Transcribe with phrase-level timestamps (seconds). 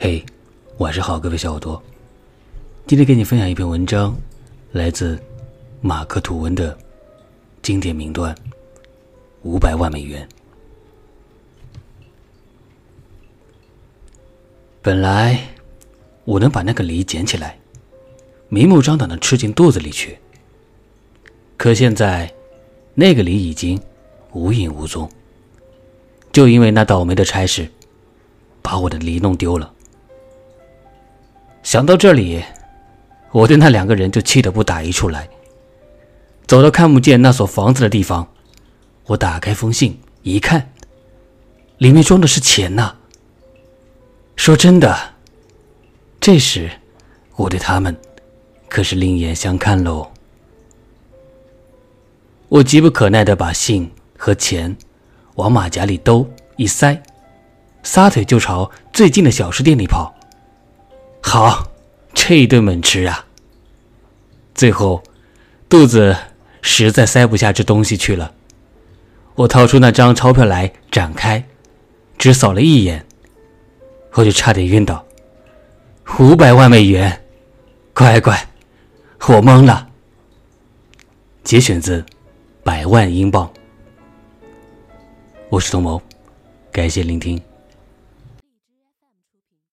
[0.00, 0.24] 嘿，
[0.76, 1.82] 晚上好，各位小耳朵。
[2.86, 4.16] 今天给你分享一篇文章，
[4.70, 5.20] 来自
[5.80, 6.78] 马克·吐温的
[7.62, 8.32] 经典名段
[9.42, 10.24] 《五百万美元》。
[14.80, 15.36] 本来
[16.24, 17.58] 我能把那个梨捡起来，
[18.48, 20.16] 明目张胆的吃进肚子里去，
[21.56, 22.32] 可现在
[22.94, 23.76] 那个梨已经
[24.32, 25.10] 无影无踪，
[26.30, 27.68] 就因为那倒霉的差事，
[28.62, 29.74] 把我的梨弄丢了。
[31.68, 32.42] 想到这里，
[33.30, 35.28] 我对那两个人就气得不打一处来。
[36.46, 38.26] 走到看不见那所房子的地方，
[39.04, 40.72] 我打开封信一看，
[41.76, 42.96] 里面装的是钱呐。
[44.34, 44.98] 说真的，
[46.18, 46.70] 这时
[47.36, 47.94] 我对他们
[48.66, 50.10] 可是另眼相看喽。
[52.48, 54.74] 我急不可耐的把信和钱
[55.34, 57.02] 往马甲里兜一塞，
[57.82, 60.14] 撒腿就朝最近的小吃店里跑。
[61.28, 61.72] 好，
[62.14, 63.26] 这一顿猛吃啊！
[64.54, 65.02] 最后，
[65.68, 66.16] 肚子
[66.62, 68.32] 实在塞不下这东西去了。
[69.34, 71.46] 我掏出那张钞票来，展开，
[72.16, 73.04] 只扫了一眼，
[74.14, 75.04] 我就差点晕倒。
[76.18, 77.22] 五百万美元，
[77.92, 78.48] 乖乖，
[79.28, 79.86] 我懵了。
[81.44, 82.00] 节选自
[82.64, 83.46] 《百万英镑》。
[85.50, 86.00] 我是童谋，
[86.72, 87.38] 感谢聆听。